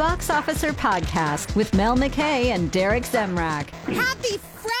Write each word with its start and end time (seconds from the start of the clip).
Box 0.00 0.30
Officer 0.30 0.72
Podcast 0.72 1.54
with 1.54 1.74
Mel 1.74 1.94
McKay 1.94 2.46
and 2.54 2.72
Derek 2.72 3.02
Zemrak. 3.02 3.68
Happy 3.68 4.38
Friday, 4.38 4.79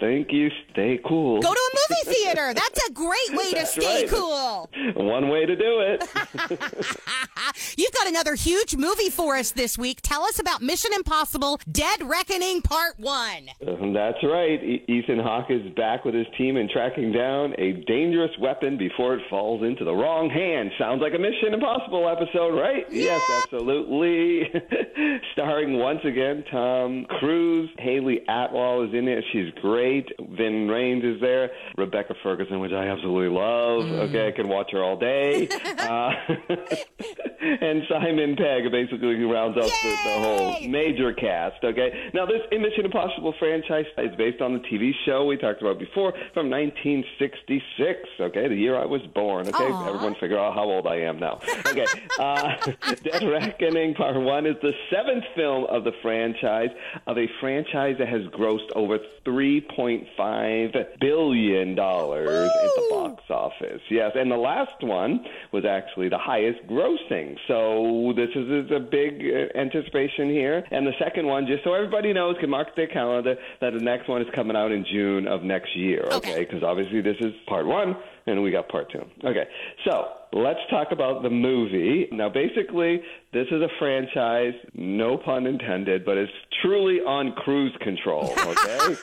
Thank 0.00 0.32
you. 0.32 0.50
Stay 0.72 1.00
cool. 1.06 1.40
Go 1.40 1.52
to 1.52 1.60
a 1.72 1.76
movie 2.04 2.16
theater. 2.16 2.54
That's 2.54 2.88
a 2.88 2.92
great 2.92 3.30
way 3.32 3.52
to 3.52 3.66
stay 3.66 4.02
right. 4.02 4.08
cool. 4.08 4.68
One 4.96 5.28
way 5.28 5.46
to 5.46 5.56
do 5.56 5.80
it. 5.80 6.08
You've 7.76 7.92
got 7.92 8.06
another 8.08 8.34
huge 8.34 8.76
movie 8.76 9.10
for 9.10 9.36
us 9.36 9.50
this 9.50 9.76
week. 9.78 10.00
Tell 10.02 10.22
us 10.24 10.38
about 10.38 10.62
Mission 10.62 10.92
Impossible 10.94 11.60
Dead 11.70 12.02
Reckoning 12.02 12.62
Part 12.62 12.98
1. 12.98 13.48
Um, 13.68 13.92
That's 13.92 14.18
right. 14.22 14.62
E- 14.62 14.84
Ethan 14.88 15.18
Hawke 15.18 15.50
is 15.50 15.72
back 15.76 16.04
with 16.04 16.14
his 16.14 16.26
team 16.38 16.56
and 16.56 16.68
tracking 16.70 17.12
down 17.12 17.54
a 17.58 17.72
dangerous 17.86 18.30
weapon 18.40 18.76
before 18.78 19.14
it 19.14 19.22
falls 19.28 19.62
into 19.62 19.84
the 19.84 19.94
wrong 19.94 20.30
hand. 20.30 20.70
Sounds 20.78 21.00
like 21.02 21.14
a 21.14 21.18
Mission 21.18 21.54
Impossible 21.54 22.08
episode, 22.08 22.58
right? 22.58 22.86
Yes, 22.90 23.22
absolutely. 23.42 24.50
Starring 25.32 25.78
once 25.78 26.00
again 26.04 26.44
Tom 26.50 27.06
Cruise. 27.18 27.70
Hayley 27.78 28.20
Atwell 28.28 28.82
is 28.82 28.94
in 28.94 29.08
it. 29.08 29.24
She's 29.32 29.52
great. 29.60 29.75
Ving 29.76 30.66
Rhames 30.68 31.04
is 31.04 31.20
there. 31.20 31.50
Rebecca 31.76 32.14
Ferguson, 32.22 32.60
which 32.60 32.72
I 32.72 32.88
absolutely 32.88 33.28
love. 33.28 33.84
Okay, 34.08 34.28
I 34.28 34.32
can 34.32 34.48
watch 34.48 34.70
her 34.72 34.82
all 34.82 34.96
day. 34.96 35.48
uh, 35.78 36.10
and 37.60 37.82
Simon 37.88 38.36
Pegg 38.36 38.70
basically 38.70 39.14
rounds 39.24 39.56
up 39.56 39.64
the, 39.64 39.96
the 40.04 40.18
whole 40.18 40.68
major 40.68 41.12
cast. 41.12 41.62
Okay, 41.62 42.10
now 42.14 42.26
this 42.26 42.42
Mission 42.50 42.84
Impossible 42.84 43.34
franchise 43.38 43.86
is 43.98 44.14
based 44.16 44.40
on 44.40 44.52
the 44.52 44.60
TV 44.60 44.92
show 45.04 45.24
we 45.26 45.36
talked 45.36 45.60
about 45.60 45.78
before 45.78 46.12
from 46.34 46.50
1966. 46.50 48.08
Okay, 48.20 48.48
the 48.48 48.54
year 48.54 48.76
I 48.76 48.86
was 48.86 49.02
born. 49.14 49.48
Okay, 49.48 49.64
Aw. 49.64 49.88
everyone 49.88 50.14
figure 50.20 50.38
out 50.38 50.54
how 50.54 50.64
old 50.64 50.86
I 50.86 50.96
am 50.96 51.18
now. 51.18 51.40
Okay, 51.66 51.86
uh, 52.18 52.56
Dead 53.02 53.22
Reckoning 53.22 53.94
Part 53.94 54.16
One 54.16 54.46
is 54.46 54.56
the 54.62 54.72
seventh 54.90 55.24
film 55.34 55.66
of 55.68 55.84
the 55.84 55.92
franchise 56.02 56.70
of 57.06 57.18
a 57.18 57.26
franchise 57.40 57.96
that 57.98 58.08
has 58.08 58.22
grossed 58.32 58.70
over 58.74 58.98
3.5 59.24 60.86
billion 61.00 61.74
dollars 61.74 62.50
at 62.50 62.70
the 62.76 62.86
box 62.90 63.22
office. 63.30 63.80
Yes, 63.90 64.12
and 64.14 64.30
the 64.30 64.36
last 64.36 64.82
one 64.82 65.24
was 65.52 65.64
actually 65.64 66.08
the 66.08 66.18
highest 66.18 66.66
grossing. 66.66 67.35
So 67.48 68.12
this 68.14 68.28
is, 68.34 68.66
is 68.66 68.70
a 68.70 68.80
big 68.80 69.22
uh, 69.22 69.58
anticipation 69.58 70.28
here. 70.28 70.64
And 70.70 70.86
the 70.86 70.94
second 70.98 71.26
one, 71.26 71.46
just 71.46 71.64
so 71.64 71.72
everybody 71.72 72.12
knows, 72.12 72.36
can 72.40 72.50
mark 72.50 72.76
their 72.76 72.88
calendar 72.88 73.36
that 73.60 73.72
the 73.72 73.80
next 73.80 74.08
one 74.08 74.20
is 74.20 74.28
coming 74.34 74.56
out 74.56 74.70
in 74.72 74.84
June 74.84 75.26
of 75.26 75.42
next 75.42 75.74
year. 75.74 76.04
Okay. 76.12 76.26
Okay, 76.26 76.44
because 76.44 76.62
obviously 76.62 77.00
this 77.00 77.16
is 77.20 77.32
part 77.46 77.66
one. 77.66 77.96
And 78.26 78.42
we 78.42 78.50
got 78.50 78.68
part 78.68 78.90
two. 78.90 79.02
Okay, 79.24 79.44
so 79.84 80.08
let's 80.32 80.58
talk 80.70 80.88
about 80.90 81.22
the 81.22 81.30
movie. 81.30 82.08
Now, 82.10 82.28
basically, 82.28 83.00
this 83.32 83.46
is 83.50 83.62
a 83.62 83.68
franchise, 83.78 84.54
no 84.74 85.16
pun 85.16 85.46
intended, 85.46 86.04
but 86.04 86.16
it's 86.16 86.32
truly 86.62 87.00
on 87.00 87.32
cruise 87.32 87.76
control. 87.80 88.34
Okay, 88.46 88.96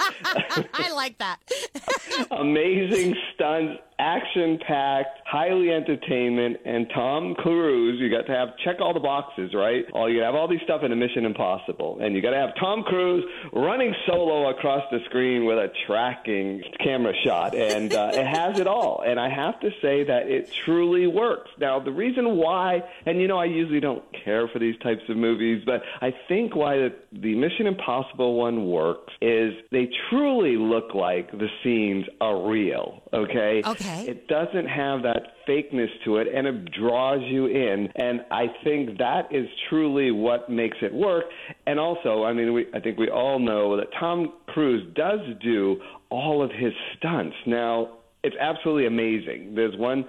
I 0.73 0.91
like 0.93 1.17
that. 1.19 1.39
amazing 2.31 3.15
stunts, 3.33 3.81
action 3.99 4.59
packed, 4.67 5.19
highly 5.25 5.71
entertainment, 5.71 6.57
and 6.65 6.87
Tom 6.93 7.35
Cruise. 7.35 7.99
You 7.99 8.09
got 8.09 8.25
to 8.27 8.37
have 8.37 8.49
check 8.63 8.77
all 8.79 8.93
the 8.93 8.99
boxes, 8.99 9.53
right? 9.53 9.85
All 9.93 10.09
you 10.09 10.21
have 10.21 10.35
all 10.35 10.47
these 10.47 10.61
stuff 10.63 10.81
in 10.83 10.91
a 10.91 10.95
Mission 10.95 11.25
Impossible, 11.25 11.99
and 12.01 12.15
you 12.15 12.21
got 12.21 12.31
to 12.31 12.37
have 12.37 12.49
Tom 12.59 12.83
Cruise 12.83 13.23
running 13.53 13.93
solo 14.07 14.49
across 14.49 14.83
the 14.91 14.99
screen 15.05 15.45
with 15.45 15.57
a 15.57 15.67
tracking 15.87 16.61
camera 16.83 17.13
shot, 17.25 17.55
and 17.55 17.93
uh, 17.93 18.11
it 18.13 18.25
has 18.25 18.59
it 18.59 18.67
all. 18.67 19.03
And 19.13 19.19
I 19.19 19.29
have 19.29 19.59
to 19.59 19.69
say 19.79 20.03
that 20.05 20.27
it 20.27 20.51
truly 20.65 21.05
works. 21.05 21.51
Now, 21.59 21.79
the 21.79 21.91
reason 21.91 22.35
why, 22.35 22.81
and 23.05 23.21
you 23.21 23.27
know, 23.27 23.37
I 23.37 23.45
usually 23.45 23.79
don't 23.79 24.03
care 24.25 24.47
for 24.47 24.57
these 24.57 24.75
types 24.79 25.03
of 25.07 25.17
movies, 25.17 25.61
but 25.67 25.83
I 26.01 26.15
think 26.27 26.55
why 26.55 26.77
the, 26.77 26.95
the 27.11 27.35
Mission 27.35 27.67
Impossible 27.67 28.33
one 28.33 28.65
works 28.65 29.13
is 29.21 29.53
they 29.71 29.87
truly 30.09 30.57
look 30.57 30.95
like 30.95 31.31
the 31.31 31.47
scenes 31.63 32.05
are 32.21 32.49
real. 32.49 33.03
Okay. 33.13 33.61
Okay. 33.63 34.07
It 34.07 34.27
doesn't 34.27 34.65
have 34.65 35.03
that 35.03 35.33
fakeness 35.47 35.91
to 36.05 36.17
it, 36.17 36.27
and 36.33 36.47
it 36.47 36.71
draws 36.71 37.21
you 37.21 37.45
in. 37.45 37.89
And 37.95 38.25
I 38.31 38.47
think 38.63 38.97
that 38.97 39.27
is 39.29 39.45
truly 39.69 40.09
what 40.09 40.49
makes 40.49 40.77
it 40.81 40.91
work. 40.91 41.25
And 41.67 41.79
also, 41.79 42.23
I 42.23 42.33
mean, 42.33 42.51
we, 42.53 42.65
I 42.73 42.79
think 42.79 42.97
we 42.97 43.11
all 43.11 43.37
know 43.37 43.77
that 43.77 43.89
Tom 43.99 44.33
Cruise 44.47 44.91
does 44.95 45.19
do 45.39 45.79
all 46.09 46.43
of 46.43 46.49
his 46.49 46.73
stunts. 46.97 47.35
Now, 47.45 47.99
it's 48.23 48.35
absolutely 48.39 48.85
amazing. 48.85 49.55
There's 49.55 49.75
one 49.77 50.05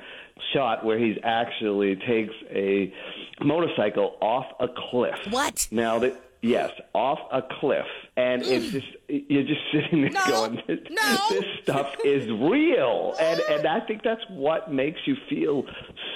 shot 0.53 0.85
where 0.85 0.99
he 0.99 1.17
actually 1.23 1.97
takes 1.97 2.35
a 2.51 2.93
motorcycle 3.43 4.17
off 4.21 4.47
a 4.61 4.69
cliff. 4.91 5.19
What? 5.31 5.69
Now 5.71 5.99
that 6.01 6.21
yes, 6.45 6.71
off 6.95 7.19
a 7.33 7.43
cliff, 7.61 7.87
and 8.17 8.43
it's 8.43 8.67
mm. 8.67 8.73
just 8.73 8.87
you're 9.09 9.43
just 9.43 9.61
sitting 9.73 10.03
there 10.03 10.11
No. 10.11 10.27
going, 10.27 10.63
this, 10.67 10.79
No. 10.91 11.19
this 11.31 11.45
stuff 11.63 11.95
is 12.05 12.29
real, 12.31 13.15
and 13.19 13.41
and 13.41 13.67
I 13.67 13.81
think 13.81 14.03
that's 14.03 14.23
what 14.31 14.73
makes 14.73 15.01
you 15.07 15.17
feel 15.29 15.65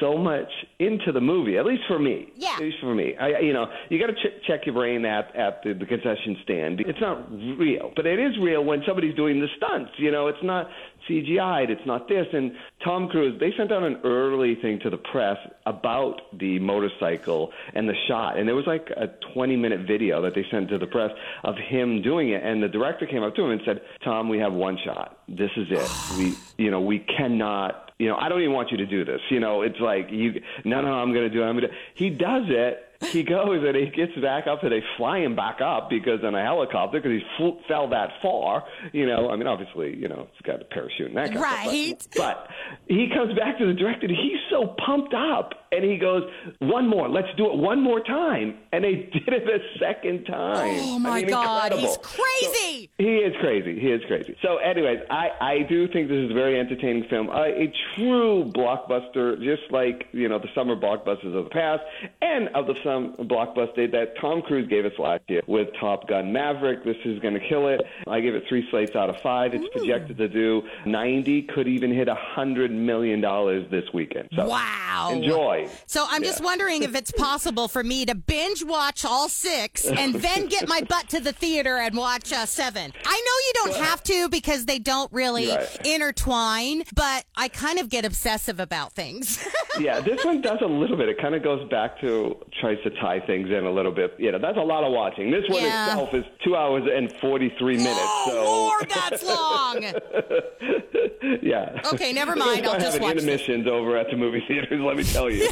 so 0.00 0.16
much 0.16 0.48
into 0.78 1.12
the 1.12 1.20
movie. 1.20 1.56
At 1.58 1.66
least 1.66 1.82
for 1.88 1.98
me. 1.98 2.30
Yeah. 2.36 2.54
At 2.54 2.60
least 2.60 2.76
for 2.80 2.94
me. 2.94 3.16
I 3.16 3.40
you 3.40 3.52
know 3.52 3.66
you 3.88 3.98
got 3.98 4.08
to 4.08 4.14
ch- 4.14 4.44
check 4.46 4.66
your 4.66 4.74
brain 4.74 5.04
at 5.04 5.34
at 5.34 5.62
the, 5.62 5.72
the 5.72 5.86
concession 5.86 6.36
stand. 6.44 6.80
It's 6.80 7.00
not 7.00 7.30
real, 7.58 7.92
but 7.96 8.06
it 8.06 8.18
is 8.18 8.38
real 8.38 8.64
when 8.64 8.82
somebody's 8.86 9.14
doing 9.16 9.40
the 9.40 9.48
stunts. 9.56 9.92
You 9.96 10.10
know, 10.10 10.28
it's 10.28 10.42
not 10.42 10.68
CGI'd. 11.08 11.70
It's 11.70 11.86
not 11.86 12.08
this. 12.08 12.26
And 12.32 12.52
Tom 12.84 13.08
Cruise, 13.08 13.38
they 13.40 13.52
sent 13.56 13.72
out 13.72 13.82
an 13.82 14.00
early 14.04 14.56
thing 14.56 14.78
to 14.80 14.90
the 14.90 14.96
press 14.96 15.36
about 15.66 16.20
the 16.38 16.58
motorcycle 16.58 17.50
and 17.74 17.88
the 17.88 17.94
shot, 18.06 18.38
and 18.38 18.46
there 18.48 18.54
was 18.54 18.66
like 18.66 18.88
a 18.96 19.08
20 19.34 19.56
minute 19.56 19.86
video 19.86 20.22
that 20.22 20.34
they 20.34 20.44
sent 20.50 20.68
to 20.70 20.78
the 20.78 20.86
press 20.86 21.10
of 21.44 21.56
him 21.56 22.02
doing 22.02 22.30
it. 22.30 22.42
And 22.42 22.62
the 22.62 22.68
director 22.68 23.06
came 23.06 23.22
up 23.22 23.34
to 23.36 23.44
him 23.44 23.50
and 23.50 23.60
said, 23.64 23.80
"Tom, 24.04 24.28
we 24.28 24.38
have 24.38 24.52
one 24.52 24.78
shot. 24.84 25.18
This 25.28 25.50
is 25.56 25.66
it. 25.70 25.90
We, 26.18 26.34
you 26.62 26.70
know, 26.70 26.80
we 26.80 27.00
cannot." 27.00 27.87
You 27.98 28.08
know, 28.08 28.16
I 28.16 28.28
don't 28.28 28.40
even 28.40 28.52
want 28.52 28.70
you 28.70 28.76
to 28.78 28.86
do 28.86 29.04
this. 29.04 29.20
You 29.30 29.40
know, 29.40 29.62
it's 29.62 29.80
like 29.80 30.06
you. 30.10 30.40
No, 30.64 30.80
no, 30.80 30.92
I'm 30.92 31.12
going 31.12 31.28
to 31.28 31.34
do 31.34 31.42
it. 31.42 31.46
I'm 31.46 31.56
going 31.58 31.68
to. 31.68 31.74
He 31.94 32.10
does 32.10 32.44
it. 32.48 32.84
He 33.12 33.22
goes 33.22 33.62
and 33.64 33.76
he 33.76 33.86
gets 33.90 34.10
back 34.20 34.48
up 34.48 34.64
and 34.64 34.72
they 34.72 34.82
fly 34.96 35.18
him 35.20 35.36
back 35.36 35.60
up 35.60 35.88
because 35.88 36.18
in 36.24 36.34
a 36.34 36.42
helicopter 36.42 36.98
because 37.00 37.12
he 37.12 37.20
fl- 37.36 37.60
fell 37.68 37.88
that 37.90 38.08
far. 38.20 38.64
You 38.92 39.06
know, 39.06 39.30
I 39.30 39.36
mean, 39.36 39.46
obviously, 39.46 39.94
you 39.96 40.08
know, 40.08 40.26
he's 40.32 40.42
got 40.42 40.60
a 40.60 40.64
parachute 40.64 41.06
and 41.06 41.16
that 41.16 41.26
kind 41.26 41.36
of 41.36 41.42
Right. 41.42 42.02
stuff. 42.02 42.16
But, 42.16 42.48
but 42.48 42.92
he 42.92 43.08
comes 43.14 43.38
back 43.38 43.56
to 43.58 43.66
the 43.66 43.72
director. 43.72 44.06
and 44.06 44.16
He's 44.16 44.40
so 44.50 44.74
pumped 44.84 45.14
up 45.14 45.68
and 45.70 45.84
he 45.84 45.96
goes, 45.96 46.24
"One 46.58 46.88
more. 46.88 47.08
Let's 47.08 47.28
do 47.36 47.46
it 47.52 47.56
one 47.58 47.80
more 47.80 48.00
time." 48.00 48.56
And 48.72 48.82
they 48.82 48.94
did 49.12 49.28
it 49.28 49.44
a 49.48 49.78
second 49.78 50.24
time. 50.24 50.78
Oh, 50.80 50.98
my 50.98 51.10
I 51.10 51.20
mean, 51.20 51.28
God. 51.30 51.72
He's 51.74 51.94
incredible. 51.94 52.04
crazy. 52.50 52.90
He 52.98 53.16
is 53.18 53.34
crazy. 53.40 53.78
He 53.78 53.92
is 53.92 54.02
crazy. 54.08 54.36
So, 54.42 54.56
anyways, 54.56 54.98
I, 55.08 55.28
I 55.40 55.58
do 55.68 55.86
think 55.86 56.08
this 56.08 56.16
is 56.16 56.32
a 56.32 56.34
very 56.34 56.58
entertaining 56.58 57.04
film, 57.08 57.30
uh, 57.30 57.44
a 57.44 57.72
true 57.96 58.50
blockbuster, 58.54 59.42
just 59.42 59.70
like 59.70 60.06
you 60.12 60.28
know 60.28 60.38
the 60.38 60.48
summer 60.54 60.76
blockbusters 60.76 61.34
of 61.36 61.44
the 61.44 61.50
past, 61.50 61.82
and 62.22 62.48
of 62.54 62.66
the 62.66 62.74
some 62.82 63.14
blockbuster 63.26 63.90
that 63.92 64.14
Tom 64.20 64.42
Cruise 64.42 64.68
gave 64.68 64.84
us 64.84 64.92
last 64.98 65.22
year 65.28 65.42
with 65.46 65.68
Top 65.80 66.08
Gun 66.08 66.32
Maverick. 66.32 66.84
This 66.84 66.96
is 67.04 67.18
going 67.20 67.34
to 67.34 67.48
kill 67.48 67.68
it. 67.68 67.80
I 68.06 68.20
give 68.20 68.34
it 68.34 68.44
three 68.48 68.66
slates 68.70 68.94
out 68.96 69.10
of 69.10 69.16
five. 69.22 69.54
It's 69.54 69.68
projected 69.72 70.16
to 70.18 70.28
do 70.28 70.62
ninety, 70.86 71.42
could 71.42 71.68
even 71.68 71.92
hit 71.94 72.08
a 72.08 72.14
hundred 72.14 72.70
million 72.70 73.20
dollars 73.20 73.66
this 73.70 73.84
weekend. 73.94 74.28
So, 74.34 74.46
Wow. 74.48 75.10
enjoy. 75.12 75.68
So 75.86 76.04
I'm 76.08 76.22
just 76.22 76.42
wondering 76.42 76.82
if 76.82 76.94
it's 76.94 77.10
possible 77.12 77.68
for 77.68 77.82
me 77.84 78.04
to 78.06 78.14
binge 78.14 78.64
watch 78.64 79.04
all 79.04 79.28
six 79.28 79.84
and 79.84 80.14
then 80.16 80.46
get 80.48 80.68
my 80.68 80.80
butt 80.82 81.08
to 81.10 81.20
the 81.20 81.32
theater 81.32 81.76
and 81.76 81.96
watch 81.96 82.32
uh, 82.32 82.46
seven. 82.46 82.92
I 83.04 83.10
know 83.12 83.64
you 83.70 83.72
don't 83.72 83.84
have 83.84 84.02
to 84.04 84.28
because 84.28 84.66
they 84.66 84.78
don't 84.78 85.10
really 85.12 85.48
Right. 85.48 85.68
intertwine, 85.84 86.82
but 86.94 87.24
I 87.36 87.48
kind 87.48 87.77
of 87.77 87.77
get 87.86 88.04
obsessive 88.04 88.58
about 88.58 88.92
things. 88.94 89.46
yeah, 89.78 90.00
this 90.00 90.24
one 90.24 90.40
does 90.40 90.58
a 90.62 90.66
little 90.66 90.96
bit. 90.96 91.08
It 91.08 91.20
kind 91.20 91.34
of 91.34 91.42
goes 91.44 91.68
back 91.68 92.00
to 92.00 92.36
tries 92.60 92.78
to 92.84 92.90
tie 93.00 93.20
things 93.20 93.48
in 93.50 93.64
a 93.64 93.70
little 93.70 93.92
bit. 93.92 94.14
You 94.18 94.32
know, 94.32 94.38
that's 94.38 94.56
a 94.58 94.62
lot 94.62 94.82
of 94.82 94.92
watching. 94.92 95.30
This 95.30 95.44
one 95.48 95.62
Yeah. 95.62 95.86
itself 95.90 96.14
is 96.14 96.24
two 96.42 96.56
hours 96.56 96.84
and 96.92 97.12
forty 97.20 97.52
three 97.58 97.76
minutes. 97.76 98.00
oh, 98.00 98.28
so 98.30 98.44
Lord, 98.44 98.90
that's 99.10 99.22
long. 99.24 99.82
yeah. 101.42 101.80
Okay, 101.92 102.12
never 102.12 102.34
mind. 102.34 102.66
I'll 102.66 102.80
just 102.80 103.00
watch 103.00 103.14
this. 103.14 103.22
intermissions 103.24 103.66
over 103.66 103.96
at 103.96 104.10
the 104.10 104.16
movie 104.16 104.42
theaters. 104.48 104.80
Let 104.80 104.96
me 104.96 105.04
tell 105.04 105.30
you. 105.30 105.48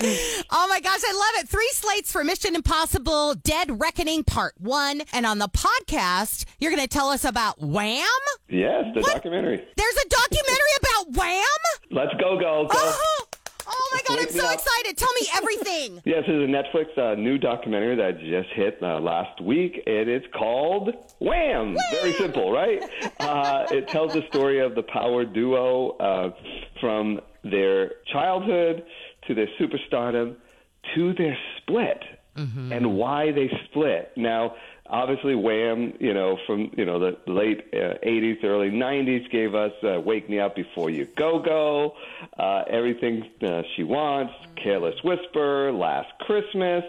oh 0.50 0.66
my 0.68 0.80
gosh, 0.80 1.00
I 1.06 1.12
love 1.12 1.42
it. 1.44 1.48
Three 1.48 1.68
slates 1.72 2.10
for 2.12 2.24
Mission 2.24 2.54
Impossible 2.54 3.34
Dead 3.34 3.80
Reckoning 3.80 4.24
Part 4.24 4.54
1. 4.58 5.02
And 5.12 5.26
on 5.26 5.38
the 5.38 5.48
podcast, 5.48 6.44
you're 6.58 6.70
going 6.70 6.82
to 6.82 6.88
tell 6.88 7.08
us 7.08 7.24
about 7.24 7.60
Wham? 7.60 8.06
yes, 8.48 8.84
the 8.94 9.00
What? 9.00 9.14
documentary. 9.14 9.56
There's 9.76 9.96
a 9.96 10.08
documentary 10.08 10.74
about 10.80 11.16
Wham? 11.16 11.42
Let's 11.90 12.12
go, 12.20 12.38
go, 12.38 12.66
go. 12.70 12.78
Oh, 12.78 13.24
oh 13.66 13.90
my 13.94 14.00
God, 14.06 14.18
I'm 14.24 14.30
so 14.30 14.50
excited. 14.50 14.96
Tell 14.96 15.12
me 15.20 15.26
everything. 15.34 15.52
Yes, 16.04 16.24
this 16.26 16.34
is 16.34 16.42
a 16.42 16.46
Netflix 16.46 16.96
uh, 16.98 17.14
new 17.14 17.38
documentary 17.38 17.96
that 17.96 18.18
just 18.20 18.48
hit 18.54 18.78
uh, 18.82 18.98
last 19.00 19.40
week. 19.40 19.82
It 19.86 20.08
is 20.08 20.22
called 20.36 20.90
Wham! 21.20 21.76
Very 21.92 22.12
simple, 22.14 22.52
right? 22.52 22.82
Uh, 23.20 23.66
it 23.70 23.88
tells 23.88 24.12
the 24.12 24.22
story 24.28 24.58
of 24.60 24.74
the 24.74 24.82
power 24.82 25.24
duo 25.24 25.90
uh, 25.98 26.30
from 26.80 27.20
their 27.44 27.92
childhood 28.12 28.84
to 29.26 29.34
their 29.34 29.48
superstardom 29.60 30.36
to 30.94 31.12
their 31.14 31.36
split 31.58 32.02
and 32.72 32.96
why 32.96 33.30
they 33.30 33.50
split. 33.66 34.12
Now, 34.16 34.54
obviously, 34.86 35.34
Wham, 35.34 35.92
you 36.00 36.14
know, 36.14 36.38
from 36.46 36.70
you 36.76 36.84
know 36.84 36.98
the 36.98 37.16
late 37.30 37.66
uh, 37.74 37.98
'80s, 38.04 38.42
early 38.44 38.70
'90s, 38.70 39.30
gave 39.30 39.54
us 39.54 39.72
uh, 39.82 40.00
"Wake 40.00 40.30
Me 40.30 40.40
Up 40.40 40.56
Before 40.56 40.88
You 40.88 41.06
Go 41.16 41.38
Go," 41.38 41.94
uh, 42.38 42.64
"Everything 42.70 43.28
uh, 43.42 43.62
She 43.76 43.84
Wants," 43.84 44.32
"Careless 44.56 44.94
Whisper," 45.04 45.72
"Last 45.72 46.08
Christmas," 46.20 46.84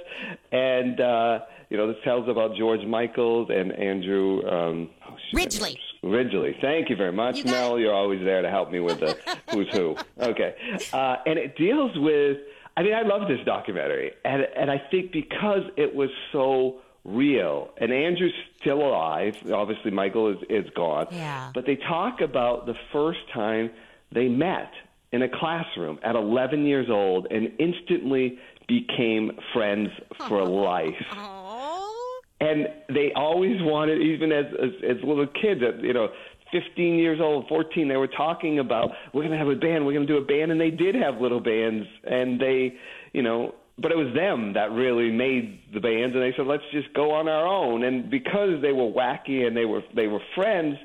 and 0.51 0.99
uh, 1.01 1.39
you 1.69 1.77
know 1.77 1.87
this 1.87 2.01
tells 2.03 2.29
about 2.29 2.55
George 2.55 2.85
Michaels 2.85 3.49
and 3.49 3.73
Andrew 3.73 4.41
um, 4.47 4.89
oh, 5.09 5.17
Ridgeley. 5.33 5.77
Ridgeley. 6.03 6.57
Thank 6.61 6.89
you 6.89 6.95
very 6.95 7.11
much, 7.13 7.39
You 7.39 7.45
Mel. 7.45 7.79
You're 7.79 7.93
always 7.93 8.21
there 8.23 8.41
to 8.41 8.49
help 8.49 8.71
me 8.71 8.79
with 8.79 8.99
the 8.99 9.17
who's 9.51 9.69
who. 9.71 9.95
Okay, 10.19 10.55
uh, 10.91 11.17
and 11.25 11.39
it 11.39 11.55
deals 11.57 11.91
with. 11.95 12.37
I 12.75 12.81
mean, 12.83 12.93
I 12.93 13.03
love 13.03 13.27
this 13.27 13.39
documentary, 13.45 14.11
and 14.25 14.41
and 14.55 14.69
I 14.69 14.81
think 14.91 15.11
because 15.11 15.63
it 15.77 15.95
was 15.95 16.09
so 16.31 16.79
real, 17.05 17.69
and 17.77 17.91
Andrew's 17.93 18.33
still 18.59 18.81
alive. 18.81 19.35
Obviously, 19.51 19.91
Michael 19.91 20.29
is 20.31 20.37
is 20.49 20.69
gone. 20.75 21.07
Yeah. 21.11 21.51
But 21.53 21.65
they 21.65 21.75
talk 21.75 22.19
about 22.21 22.65
the 22.65 22.75
first 22.91 23.19
time 23.33 23.71
they 24.11 24.27
met 24.27 24.71
in 25.11 25.21
a 25.21 25.29
classroom 25.29 25.99
at 26.03 26.15
11 26.15 26.65
years 26.65 26.89
old, 26.89 27.27
and 27.29 27.51
instantly 27.59 28.39
became 28.67 29.31
friends 29.53 29.89
for 30.27 30.43
life 30.45 30.95
Oh. 31.11 31.42
And 32.43 32.67
they 32.89 33.11
always 33.15 33.57
wanted, 33.61 34.01
even 34.01 34.31
as 34.31 34.45
as, 34.61 34.97
as 34.97 34.97
little 35.03 35.27
kids, 35.27 35.61
at 35.65 35.81
you 35.81 35.93
know, 35.93 36.09
15 36.51 36.95
years 36.95 37.19
old, 37.21 37.47
14, 37.47 37.87
they 37.87 37.95
were 37.95 38.07
talking 38.07 38.59
about 38.59 38.91
we're 39.13 39.23
gonna 39.23 39.37
have 39.37 39.47
a 39.47 39.55
band, 39.55 39.85
we're 39.85 39.93
gonna 39.93 40.05
do 40.05 40.17
a 40.17 40.25
band, 40.25 40.51
and 40.51 40.59
they 40.59 40.69
did 40.69 40.95
have 40.95 41.21
little 41.21 41.39
bands, 41.39 41.87
and 42.03 42.39
they, 42.39 42.73
you 43.13 43.21
know. 43.21 43.55
But 43.75 43.91
it 43.91 43.97
was 43.97 44.13
them 44.13 44.53
that 44.53 44.71
really 44.71 45.09
made 45.09 45.59
the 45.73 45.79
bands, 45.79 46.13
and 46.13 46.21
they 46.21 46.31
said, 46.37 46.45
"Let's 46.45 46.63
just 46.71 46.93
go 46.93 47.11
on 47.11 47.27
our 47.27 47.47
own." 47.47 47.83
And 47.83 48.07
because 48.07 48.61
they 48.61 48.71
were 48.71 48.91
wacky 48.91 49.47
and 49.47 49.57
they 49.57 49.65
were 49.65 49.81
they 49.95 50.05
were 50.05 50.21
friends, 50.35 50.77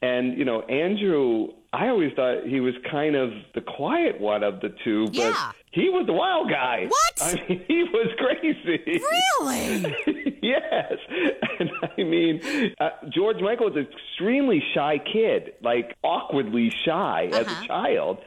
and 0.00 0.38
you 0.38 0.46
know, 0.46 0.62
Andrew, 0.62 1.48
I 1.72 1.88
always 1.88 2.12
thought 2.14 2.44
he 2.46 2.58
was 2.60 2.74
kind 2.90 3.14
of 3.14 3.30
the 3.54 3.60
quiet 3.60 4.20
one 4.20 4.42
of 4.42 4.60
the 4.60 4.74
two, 4.82 5.06
but 5.06 5.14
Yeah. 5.16 5.52
he 5.70 5.88
was 5.88 6.04
the 6.06 6.12
wild 6.12 6.50
guy. 6.50 6.86
What? 6.88 7.22
I 7.22 7.34
mean, 7.48 7.64
he 7.68 7.84
was 7.84 8.08
crazy. 8.18 9.00
Really? 9.40 10.38
yes. 10.42 10.94
And 11.60 11.70
I 11.96 12.02
mean, 12.02 12.40
uh, 12.80 12.90
George 13.10 13.40
Michael 13.40 13.66
was 13.66 13.76
an 13.76 13.86
extremely 13.92 14.60
shy 14.74 14.98
kid, 14.98 15.52
like 15.62 15.96
awkwardly 16.02 16.70
shy 16.84 17.28
as 17.32 17.46
Uh-huh. 17.46 17.62
a 17.64 17.66
child. 17.68 18.18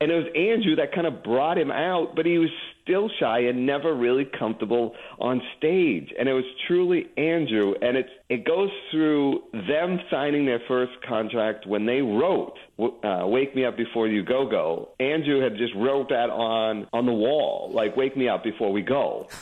And 0.00 0.12
it 0.12 0.14
was 0.14 0.26
Andrew 0.36 0.76
that 0.76 0.92
kind 0.94 1.06
of 1.08 1.24
brought 1.24 1.58
him 1.58 1.72
out, 1.72 2.14
but 2.14 2.24
he 2.24 2.38
was 2.38 2.50
still 2.84 3.08
shy 3.18 3.40
and 3.40 3.66
never 3.66 3.94
really 3.94 4.24
comfortable 4.24 4.94
on 5.18 5.40
stage. 5.58 6.12
And 6.18 6.28
it 6.28 6.32
was 6.34 6.44
truly 6.68 7.06
Andrew. 7.16 7.74
And 7.82 7.96
it's, 7.96 8.10
it 8.32 8.46
goes 8.46 8.70
through 8.90 9.42
them 9.52 10.00
signing 10.10 10.46
their 10.46 10.62
first 10.66 10.92
contract 11.06 11.66
when 11.66 11.84
they 11.84 12.00
wrote 12.00 12.54
uh, 12.78 13.26
"Wake 13.26 13.54
Me 13.54 13.66
Up 13.66 13.76
Before 13.76 14.08
You 14.08 14.24
Go 14.24 14.48
Go." 14.48 14.88
Andrew 14.98 15.42
had 15.42 15.58
just 15.58 15.74
wrote 15.76 16.08
that 16.08 16.30
on 16.30 16.86
on 16.94 17.04
the 17.04 17.12
wall, 17.12 17.70
like 17.74 17.94
"Wake 17.94 18.16
Me 18.16 18.30
Up 18.30 18.42
Before 18.42 18.72
We 18.72 18.80
Go." 18.80 19.28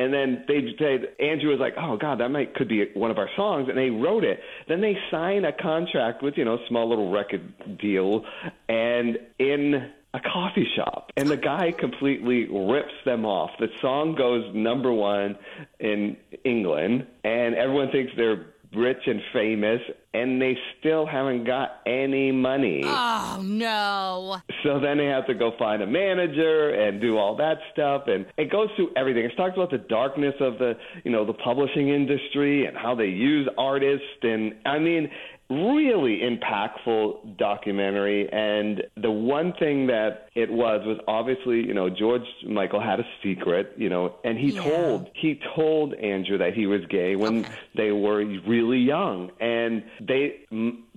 And 0.00 0.14
then 0.14 0.44
they 0.46 0.60
said 0.78 1.08
Andrew 1.18 1.50
was 1.50 1.58
like, 1.58 1.74
"Oh 1.76 1.96
God, 1.96 2.20
that 2.20 2.28
might 2.28 2.54
could 2.54 2.68
be 2.68 2.84
one 2.94 3.10
of 3.10 3.18
our 3.18 3.28
songs," 3.34 3.68
and 3.68 3.76
they 3.76 3.90
wrote 3.90 4.22
it. 4.22 4.38
Then 4.68 4.80
they 4.80 4.96
sign 5.10 5.44
a 5.44 5.50
contract 5.52 6.22
with 6.22 6.34
you 6.36 6.44
know 6.44 6.54
a 6.54 6.66
small 6.68 6.88
little 6.88 7.10
record 7.10 7.42
deal, 7.80 8.24
and 8.68 9.18
in 9.40 9.90
a 10.14 10.20
coffee 10.20 10.66
shop, 10.74 11.12
and 11.16 11.28
the 11.28 11.36
guy 11.36 11.72
completely 11.72 12.46
rips 12.50 12.94
them 13.04 13.26
off. 13.26 13.50
The 13.58 13.68
song 13.80 14.14
goes 14.14 14.44
number 14.54 14.92
one 14.92 15.36
in 15.78 16.16
England, 16.44 17.06
and 17.24 17.54
everyone 17.54 17.90
thinks 17.90 18.12
they're 18.16 18.46
rich 18.74 19.06
and 19.06 19.20
famous, 19.32 19.80
and 20.12 20.40
they 20.40 20.56
still 20.78 21.06
haven't 21.06 21.44
got 21.44 21.80
any 21.86 22.32
money. 22.32 22.82
oh 22.84 23.40
no. 23.42 24.38
So 24.62 24.80
then 24.80 24.98
they 24.98 25.06
have 25.06 25.26
to 25.26 25.34
go 25.34 25.52
find 25.58 25.82
a 25.82 25.86
manager 25.86 26.70
and 26.70 27.00
do 27.00 27.16
all 27.16 27.36
that 27.36 27.58
stuff, 27.72 28.04
and 28.08 28.26
it 28.36 28.50
goes 28.50 28.68
through 28.76 28.90
everything. 28.96 29.24
It 29.24 29.36
talks 29.36 29.54
about 29.56 29.70
the 29.70 29.78
darkness 29.78 30.34
of 30.40 30.58
the, 30.58 30.74
you 31.04 31.10
know, 31.10 31.24
the 31.24 31.34
publishing 31.34 31.88
industry 31.88 32.66
and 32.66 32.76
how 32.76 32.94
they 32.94 33.06
use 33.06 33.48
artists, 33.56 34.06
and 34.22 34.54
I 34.66 34.78
mean, 34.78 35.10
really 35.50 36.20
impactful 36.20 37.36
documentary. 37.38 38.28
And 38.32 38.82
the 39.00 39.10
one 39.10 39.54
thing 39.58 39.86
that 39.86 40.28
it 40.34 40.50
was 40.50 40.82
was 40.86 40.98
obviously, 41.08 41.66
you 41.66 41.74
know, 41.74 41.88
George 41.88 42.22
Michael 42.46 42.80
had 42.80 43.00
a 43.00 43.04
secret, 43.22 43.72
you 43.76 43.88
know, 43.88 44.14
and 44.24 44.38
he 44.38 44.48
Yeah. 44.50 44.62
told 44.62 45.08
he 45.14 45.40
told 45.56 45.94
Andrew 45.94 46.38
that 46.38 46.54
he 46.54 46.66
was 46.66 46.84
gay 46.86 47.16
when 47.16 47.46
they 47.74 47.92
were 47.92 48.24
really 48.46 48.78
young, 48.78 49.30
and 49.40 49.82
they 50.00 50.40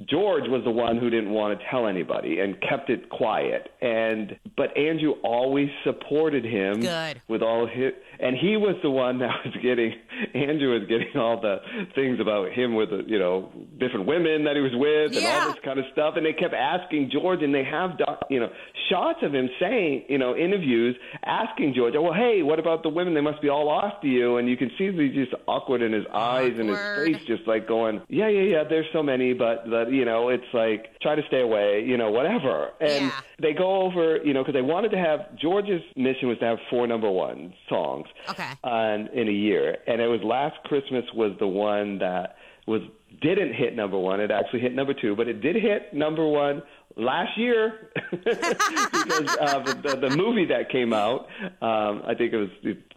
George 0.06 0.48
was 0.48 0.64
the 0.64 0.72
one 0.72 0.98
who 0.98 1.10
didn't 1.10 1.32
want 1.32 1.58
to 1.58 1.66
tell 1.70 1.88
anybody 1.88 2.40
and 2.40 2.60
kept 2.62 2.90
it 2.90 3.10
quiet. 3.10 3.72
And 3.82 4.38
but 4.58 4.76
Andrew 4.78 5.12
always 5.24 5.70
supported 5.84 6.44
him 6.46 6.82
Good. 6.82 7.22
with 7.28 7.42
all 7.42 7.66
his, 7.68 7.94
and 8.20 8.36
he 8.36 8.58
was 8.58 8.76
the 8.84 8.92
one 8.92 9.20
that 9.20 9.32
was 9.46 9.56
getting 9.62 9.94
Andrew 10.34 10.78
was 10.78 10.88
getting 10.88 11.16
all 11.16 11.40
the 11.40 11.62
things 11.96 12.20
about 12.20 12.52
him 12.52 12.76
with 12.76 12.90
the, 12.90 13.04
you 13.08 13.18
know 13.18 13.50
different 13.80 14.06
women 14.06 14.41
that 14.46 14.56
he 14.56 14.62
was 14.62 14.74
with 14.76 15.16
and 15.18 15.24
Yeah. 15.26 15.30
all 15.30 15.42
this 15.42 15.60
kind 15.64 15.80
of 15.80 15.86
stuff. 15.94 16.16
And 16.18 16.26
they 16.26 16.34
kept 16.34 16.54
asking 16.54 17.10
George, 17.12 17.42
and 17.44 17.54
they 17.54 17.64
have 17.64 17.98
doc, 17.98 18.26
you 18.30 18.40
know 18.40 18.50
shots 18.90 19.20
of 19.24 19.34
him 19.34 19.50
saying 19.60 20.04
you 20.10 20.18
know 20.18 20.36
interviews 20.36 20.96
asking 21.24 21.74
George, 21.74 21.94
well, 21.96 22.14
hey, 22.14 22.42
what 22.44 22.60
about 22.60 22.84
the 22.84 22.90
women? 22.90 23.14
They 23.14 23.22
must 23.22 23.42
be 23.42 23.50
all 23.50 23.72
after 23.72 24.08
you, 24.08 24.38
and 24.38 24.50
you 24.50 24.58
can 24.58 24.70
see 24.78 24.92
he's 24.92 25.14
just 25.14 25.34
awkward 25.48 25.82
in 25.82 25.94
his 25.94 26.06
eyes 26.14 26.54
and 26.58 26.70
his 26.70 26.78
face, 26.96 27.22
just 27.28 27.48
like 27.48 27.68
going, 27.68 28.02
yeah, 28.10 28.28
yeah, 28.28 28.42
yeah. 28.42 28.64
There's 28.68 28.88
so 28.94 29.02
many, 29.04 29.34
but 29.34 29.70
but 29.70 29.92
you 29.92 30.06
know 30.06 30.30
it's 30.30 30.44
like 30.54 31.00
try 31.02 31.16
to 31.16 31.22
stay 31.28 31.42
away, 31.42 31.84
you 31.86 31.98
know, 31.98 32.12
whatever. 32.12 32.72
And 32.82 33.06
Yeah. 33.06 33.12
they 33.40 33.54
go 33.54 33.82
over, 33.84 34.18
you 34.24 34.34
know, 34.34 34.42
because 34.42 34.54
they 34.54 34.62
wanted 34.62 34.92
to 34.92 34.98
have 34.98 35.36
George's 35.38 35.82
mission 35.96 36.28
was 36.28 36.38
to 36.40 36.46
have 36.46 36.58
four 36.70 36.86
number 36.88 37.10
one 37.10 37.54
songs 37.70 38.08
Okay. 38.30 38.50
on 38.64 39.08
in 39.14 39.28
a 39.28 39.32
year, 39.32 39.78
and 39.88 40.02
it 40.02 40.08
was 40.08 40.22
Last 40.24 40.58
Christmas 40.66 41.06
was 41.14 41.32
the 41.40 41.48
one 41.48 41.98
that 42.00 42.36
was 42.68 42.82
didn't 43.22 43.54
hit 43.54 43.76
number 43.76 43.98
one. 43.98 44.20
It 44.20 44.32
actually 44.32 44.62
hit 44.62 44.74
number 44.74 44.94
two, 44.94 45.16
but 45.16 45.28
it 45.28 45.42
did 45.42 45.56
hit 45.56 45.94
number 45.94 46.26
one 46.28 46.62
last 46.98 47.38
year 47.38 47.92
because 48.12 49.38
uh, 49.40 49.60
the, 49.60 49.74
the, 49.84 50.10
the 50.10 50.18
movie 50.18 50.46
that 50.46 50.70
came 50.70 50.94
out, 50.94 51.28
um, 51.62 52.04
I 52.06 52.14
think 52.18 52.34
it 52.34 52.38
was 52.38 52.50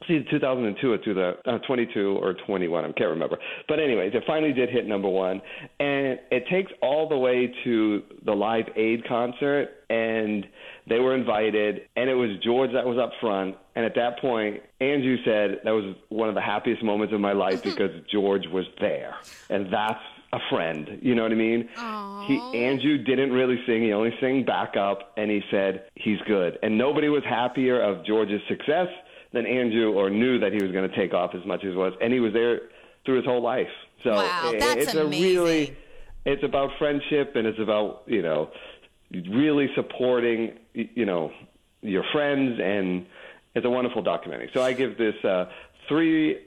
see, 0.09 0.25
2002 0.31 0.93
or 0.93 0.99
the 0.99 1.37
uh, 1.47 1.59
22 1.67 2.19
or 2.19 2.35
21, 2.47 2.85
I 2.85 2.93
can't 2.93 3.11
remember. 3.11 3.39
But 3.69 3.81
anyways, 3.81 4.15
it 4.15 4.25
finally 4.27 4.53
did 4.53 4.71
hit 4.71 4.87
number 4.87 5.09
one, 5.09 5.41
and 5.81 6.19
it 6.31 6.45
takes 6.51 6.73
all 6.83 7.09
the 7.09 7.19
way 7.19 7.53
to 7.65 8.03
the 8.25 8.33
Live 8.33 8.67
Aid 8.77 9.07
concert, 9.07 9.71
and 9.91 10.47
they 10.89 10.99
were 10.99 11.15
invited, 11.15 11.83
and 11.97 12.11
it 12.11 12.15
was 12.15 12.31
George 12.43 12.73
that 12.73 12.85
was 12.85 12.99
up 12.99 13.13
front. 13.21 13.57
And 13.77 13.85
at 13.85 13.95
that 13.97 14.21
point, 14.21 14.63
Andrew 14.81 15.17
said 15.25 15.61
that 15.65 15.71
was 15.71 15.97
one 16.09 16.29
of 16.29 16.35
the 16.35 16.41
happiest 16.41 16.83
moments 16.83 17.13
of 17.13 17.21
my 17.21 17.33
life 17.33 17.63
because 17.65 17.91
George 18.11 18.47
was 18.53 18.67
there, 18.81 19.15
and 19.51 19.73
that's 19.73 20.01
a 20.35 20.39
friend. 20.51 20.99
You 21.01 21.15
know 21.15 21.23
what 21.23 21.33
I 21.33 21.37
mean? 21.37 21.69
He 22.27 22.65
Andrew 22.65 22.99
didn't 22.99 23.33
really 23.33 23.59
sing; 23.67 23.83
he 23.83 23.93
only 23.93 24.13
sang 24.21 24.45
backup, 24.45 25.13
and 25.17 25.31
he 25.31 25.41
said 25.51 25.85
he's 25.95 26.19
good. 26.27 26.59
And 26.63 26.77
nobody 26.77 27.09
was 27.09 27.23
happier 27.25 27.81
of 27.81 28.05
George's 28.05 28.41
success 28.49 28.89
than 29.33 29.47
Andrew, 29.47 29.93
or 29.93 30.11
knew 30.11 30.39
that 30.41 30.53
he 30.53 30.63
was 30.63 30.73
going 30.73 30.89
to 30.89 30.97
take 30.97 31.13
off 31.15 31.35
as 31.35 31.45
much 31.47 31.65
as 31.65 31.75
was, 31.75 31.93
and 32.01 32.13
he 32.13 32.21
was 32.21 32.33
there 32.33 32.61
through 33.05 33.17
his 33.17 33.25
whole 33.25 33.43
life. 33.43 33.69
So 34.03 34.15
Wow, 34.15 34.53
that's 34.59 34.83
it's 34.87 34.95
a 34.95 35.07
really, 35.07 35.37
amazing. 35.39 35.77
it's 36.25 36.43
about 36.43 36.71
friendship, 36.79 37.37
and 37.37 37.47
it's 37.47 37.59
about 37.61 38.03
you 38.07 38.23
know 38.23 38.51
really 39.31 39.69
supporting 39.75 40.59
you 40.73 41.05
know 41.05 41.31
your 41.83 42.05
friends, 42.13 42.59
and 42.63 43.07
it's 43.55 43.67
a 43.67 43.71
wonderful 43.71 44.03
documentary. 44.03 44.51
So 44.55 44.63
I 44.63 44.73
give 44.73 44.99
this 44.99 45.15
uh, 45.25 45.45
three 45.89 46.39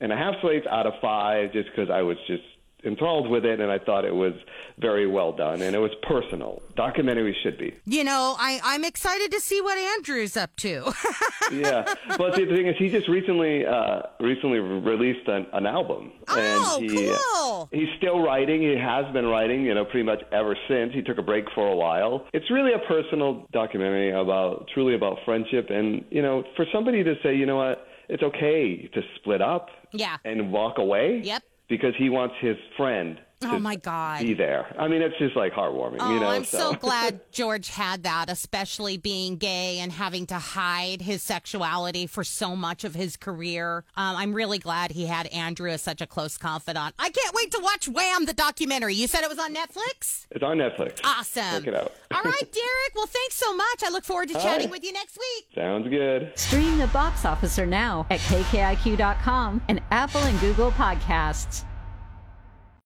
and 0.00 0.12
a 0.12 0.16
half 0.16 0.34
slates 0.40 0.66
out 0.66 0.86
of 0.86 0.94
five, 1.00 1.52
just 1.52 1.68
because 1.70 1.90
I 1.90 2.02
was 2.02 2.16
just 2.26 2.42
enthralled 2.84 3.28
with 3.28 3.44
it, 3.44 3.60
and 3.60 3.70
I 3.70 3.78
thought 3.78 4.04
it 4.04 4.14
was 4.14 4.34
very 4.78 5.06
well 5.06 5.32
done, 5.32 5.62
and 5.62 5.74
it 5.74 5.78
was 5.78 5.90
personal. 6.02 6.62
Documentaries 6.76 7.34
should 7.42 7.58
be. 7.58 7.74
You 7.86 8.04
know, 8.04 8.36
I, 8.38 8.60
I'm 8.62 8.84
excited 8.84 9.32
to 9.32 9.40
see 9.40 9.60
what 9.60 9.76
Andrew's 9.78 10.36
up 10.36 10.54
to. 10.56 10.92
yeah. 11.52 11.92
Well, 12.18 12.32
see, 12.34 12.44
the 12.44 12.54
thing 12.54 12.68
is, 12.68 12.76
he 12.78 12.88
just 12.88 13.08
recently 13.08 13.66
uh, 13.66 14.02
recently 14.20 14.58
released 14.60 15.26
an, 15.28 15.46
an 15.52 15.66
album, 15.66 16.12
Oh, 16.28 16.78
and 16.80 16.90
he, 16.90 17.10
uh, 17.10 17.16
cool. 17.34 17.68
he's 17.72 17.88
still 17.98 18.20
writing. 18.20 18.62
He 18.62 18.76
has 18.78 19.12
been 19.12 19.26
writing, 19.26 19.64
you 19.64 19.74
know, 19.74 19.84
pretty 19.84 20.04
much 20.04 20.22
ever 20.32 20.56
since. 20.68 20.92
He 20.94 21.02
took 21.02 21.18
a 21.18 21.22
break 21.22 21.46
for 21.54 21.66
a 21.68 21.74
while. 21.74 22.26
It's 22.32 22.50
really 22.50 22.72
a 22.74 22.78
personal 22.86 23.46
documentary 23.52 24.10
about 24.12 24.68
truly 24.72 24.94
about 24.94 25.18
friendship, 25.24 25.68
and 25.70 26.04
you 26.10 26.22
know, 26.22 26.44
for 26.56 26.64
somebody 26.72 27.02
to 27.02 27.14
say, 27.22 27.34
you 27.34 27.46
know 27.46 27.56
what, 27.56 27.86
it's 28.08 28.22
okay 28.22 28.88
to 28.94 29.02
split 29.16 29.42
up, 29.42 29.68
Yeah. 29.92 30.16
and 30.24 30.52
walk 30.52 30.78
away, 30.78 31.20
Yep. 31.24 31.42
Because 31.68 31.94
he 31.98 32.10
wants 32.10 32.34
his 32.40 32.56
friend 32.76 33.18
Oh 33.42 33.58
my 33.58 33.76
God. 33.76 34.22
be 34.22 34.34
there. 34.34 34.74
I 34.78 34.88
mean, 34.88 35.00
it's 35.00 35.16
just 35.18 35.36
like 35.36 35.52
heartwarming. 35.52 35.98
Oh, 36.00 36.12
you 36.12 36.20
know, 36.20 36.28
I'm 36.28 36.44
so 36.44 36.72
glad 36.74 37.20
George 37.32 37.68
had 37.68 38.02
that, 38.02 38.28
especially 38.28 38.96
being 38.96 39.36
gay 39.36 39.78
and 39.78 39.92
having 39.92 40.26
to 40.26 40.34
hide 40.34 41.02
his 41.02 41.22
sexuality 41.22 42.06
for 42.06 42.24
so 42.24 42.56
much 42.56 42.82
of 42.84 42.94
his 42.94 43.16
career. 43.16 43.84
Um, 43.96 44.16
I'm 44.16 44.32
really 44.34 44.58
glad 44.58 44.90
he 44.92 45.06
had 45.06 45.26
Andrew 45.28 45.70
as 45.70 45.82
such 45.82 46.00
a 46.00 46.06
close 46.06 46.36
confidant. 46.36 46.94
I 46.98 47.10
can't 47.10 47.34
wait 47.34 47.52
to 47.52 47.60
watch 47.62 47.88
Wham, 47.88 48.24
the 48.24 48.32
documentary. 48.34 48.94
You 48.94 49.06
said 49.06 49.22
it 49.22 49.28
was 49.28 49.38
on 49.38 49.54
Netflix? 49.54 50.26
it's 50.30 50.42
on 50.42 50.58
Netflix. 50.58 51.00
Awesome. 51.04 51.42
Check 51.64 51.66
it 51.68 51.74
out. 51.74 51.92
All 52.12 52.22
right, 52.22 52.52
Derek. 52.52 52.94
Well, 52.94 53.06
thanks 53.06 53.36
so 53.36 53.54
much. 53.54 53.82
I 53.84 53.90
look 53.90 54.04
forward 54.04 54.28
to 54.30 54.34
All 54.34 54.40
chatting 54.42 54.66
right. 54.66 54.70
with 54.70 54.84
you 54.84 54.92
next 54.92 55.16
week. 55.16 55.46
Sounds 55.54 55.88
good. 55.88 56.32
Stream 56.36 56.78
the 56.78 56.86
box 56.88 57.24
officer 57.24 57.64
now 57.66 58.06
at 58.10 58.20
kkiq.com 58.20 59.62
and 59.68 59.80
Apple 59.90 60.22
and 60.22 60.38
Google 60.40 60.72
podcasts. 60.72 61.64